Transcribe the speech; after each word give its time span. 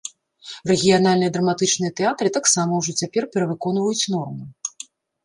Рэгіянальныя 0.69 1.33
драматычныя 1.35 1.91
тэатры 2.01 2.31
таксама 2.37 2.71
ўжо 2.79 2.91
цяпер 3.03 3.29
перавыконваюць 3.37 4.05
норму. 4.15 4.49